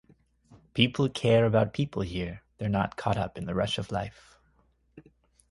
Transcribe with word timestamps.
People 0.73 1.09
care 1.09 1.45
about 1.45 1.73
people 1.75 2.01
here; 2.01 2.41
they're 2.57 2.67
not 2.69 2.95
caught 2.97 3.17
up 3.17 3.37
in 3.37 3.45
the 3.45 3.53
rush 3.53 3.77
of 3.77 3.91
life. 3.91 4.35